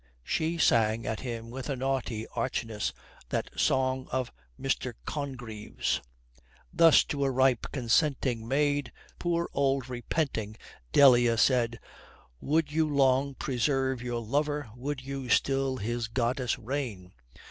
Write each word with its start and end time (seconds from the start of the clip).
She 0.23 0.57
sang 0.57 1.05
at 1.05 1.19
him 1.19 1.51
with 1.51 1.69
a 1.69 1.75
naughty 1.75 2.25
archness 2.29 2.91
that 3.29 3.51
song 3.55 4.07
of 4.11 4.31
Mr. 4.59 4.95
Congreve's: 5.05 6.01
"Thus 6.73 7.03
to 7.03 7.23
a 7.23 7.29
ripe 7.29 7.67
consenting 7.71 8.47
maid, 8.47 8.91
Poor 9.19 9.47
old 9.53 9.89
repenting 9.89 10.57
Delia 10.91 11.37
said, 11.37 11.79
Would 12.39 12.71
you 12.71 12.89
long 12.91 13.35
preserve 13.35 14.01
your 14.01 14.21
lover? 14.21 14.71
Would 14.75 15.01
you 15.01 15.29
still 15.29 15.77
his 15.77 16.07
goddess 16.07 16.57
reign? 16.57 17.13